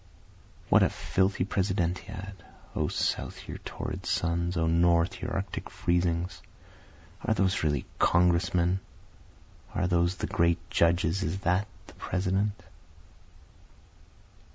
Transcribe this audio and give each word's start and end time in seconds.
What 0.69 0.81
a 0.81 0.89
filthy 0.89 1.45
Presidentiad! 1.45 2.33
(O 2.75 2.87
South, 2.87 3.47
your 3.47 3.59
torrid 3.59 4.07
suns! 4.07 4.57
O 4.57 4.65
North, 4.65 5.21
your 5.21 5.29
arctic 5.31 5.69
freezings!) 5.69 6.41
Are 7.23 7.35
those 7.35 7.61
really 7.63 7.85
Congressmen? 7.99 8.79
are 9.75 9.85
those 9.85 10.15
the 10.15 10.25
great 10.25 10.57
Judges? 10.71 11.21
is 11.21 11.41
that 11.41 11.67
the 11.85 11.93
President? 11.93 12.63